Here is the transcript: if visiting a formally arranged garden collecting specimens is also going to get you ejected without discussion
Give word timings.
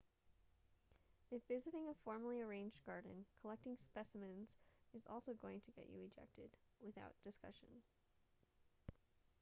if 1.29 1.43
visiting 1.47 1.87
a 1.87 1.93
formally 2.03 2.41
arranged 2.41 2.83
garden 2.87 3.23
collecting 3.39 3.77
specimens 3.77 4.49
is 4.95 5.05
also 5.07 5.35
going 5.35 5.61
to 5.61 5.69
get 5.73 5.91
you 5.91 6.01
ejected 6.03 6.49
without 6.83 7.13
discussion 7.23 7.83